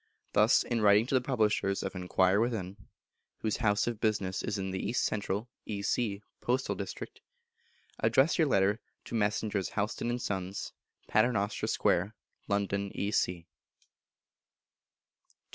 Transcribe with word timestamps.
Thus 0.33 0.63
in 0.63 0.81
writing 0.81 1.05
to 1.05 1.13
the 1.13 1.21
publishers 1.21 1.83
of 1.83 1.93
"Enquire 1.95 2.39
Within," 2.41 2.75
whose 3.41 3.57
house 3.57 3.85
of 3.85 4.01
business 4.01 4.41
is 4.41 4.57
in 4.57 4.71
the 4.71 4.83
East 4.83 5.03
Central 5.05 5.47
(E.C.) 5.67 6.23
postal 6.41 6.73
district, 6.73 7.21
address 7.99 8.39
your 8.39 8.47
letter 8.47 8.79
to 9.05 9.13
Messrs. 9.13 9.69
Houlston 9.69 10.09
and 10.09 10.19
Sons, 10.19 10.73
Paternoster 11.07 11.67
Square, 11.67 12.15
London, 12.47 12.91
E.C. 12.95 13.41
227. 13.41 13.47